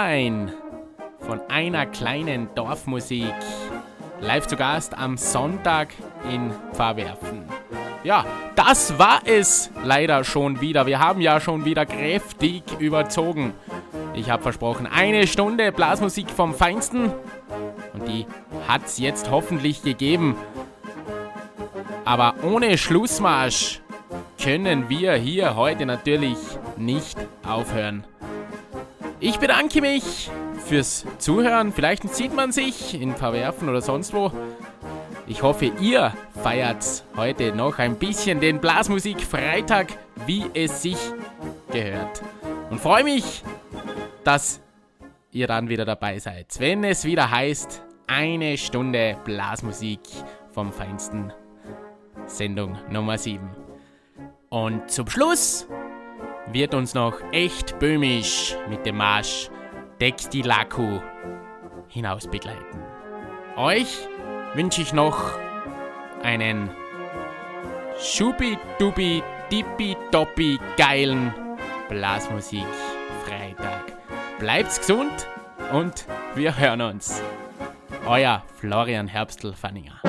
[0.02, 0.52] allein
[1.20, 3.36] von einer kleinen Dorfmusik.
[4.20, 5.89] Live zu Gast am Sonntag
[6.32, 7.43] in Pfarrwerfen.
[8.04, 8.26] Ja,
[8.56, 10.88] das war es leider schon wieder.
[10.88, 13.54] Wir haben ja schon wieder kräftig überzogen.
[14.16, 17.12] Ich habe versprochen, eine Stunde Blasmusik vom Feinsten.
[17.93, 18.26] Und die
[18.68, 20.36] hat es jetzt hoffentlich gegeben.
[22.06, 23.82] Aber ohne Schlussmarsch
[24.41, 26.39] können wir hier heute natürlich
[26.76, 28.04] nicht aufhören.
[29.24, 30.32] Ich bedanke mich
[30.65, 31.72] fürs Zuhören.
[31.72, 34.32] Vielleicht sieht man sich in Verwerfen oder sonst wo.
[35.28, 36.11] Ich hoffe, ihr
[36.41, 39.89] feiert heute noch ein bisschen den Blasmusik-Freitag,
[40.26, 40.97] wie es sich
[41.72, 42.24] gehört.
[42.72, 43.43] Und freue mich,
[44.24, 44.59] dass
[45.32, 50.01] ihr dann wieder dabei seid, wenn es wieder heißt, eine Stunde Blasmusik
[50.51, 51.32] vom Feinsten.
[52.26, 53.39] Sendung Nummer 7.
[54.49, 55.67] Und zum Schluss
[56.48, 59.50] wird uns noch echt böhmisch mit dem Marsch
[60.00, 61.00] Textilaku
[61.88, 62.82] hinaus begleiten.
[63.56, 64.08] Euch
[64.54, 65.38] wünsche ich noch
[66.24, 66.70] einen
[68.00, 69.22] schubi-dubi,
[69.52, 71.34] dippi-doppi geilen
[71.89, 72.66] Blasmusik
[73.26, 73.94] Freitag.
[74.39, 75.28] Bleibt's gesund
[75.72, 77.22] und wir hören uns.
[78.06, 80.02] Euer Florian Herbstl-Fanninger.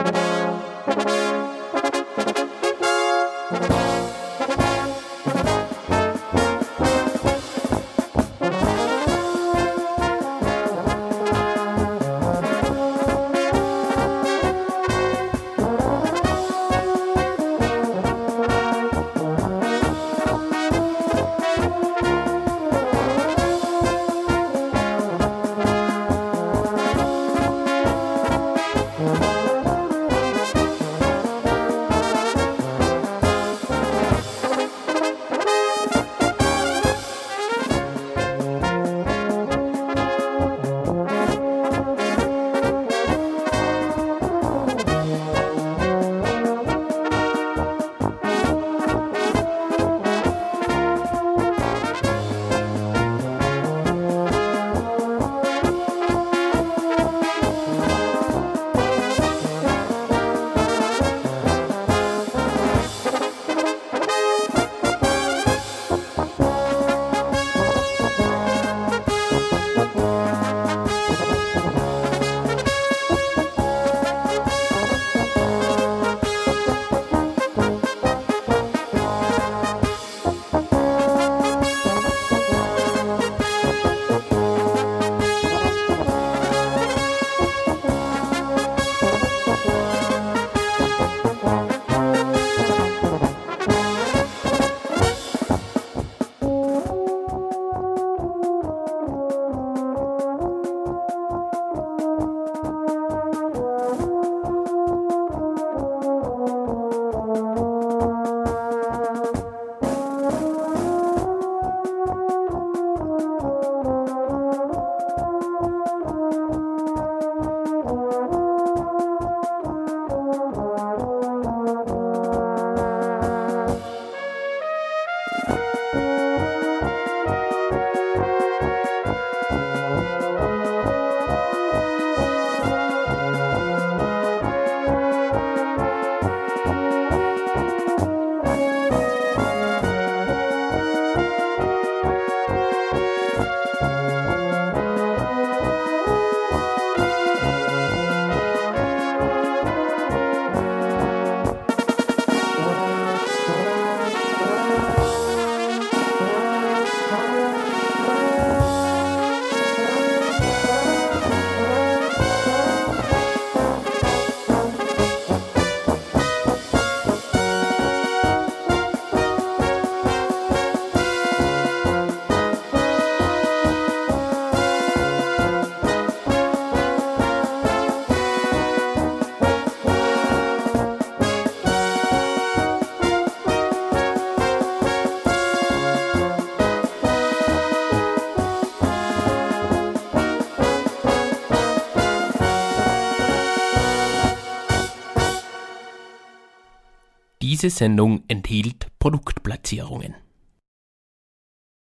[197.62, 200.16] Diese Sendung enthielt Produktplatzierungen.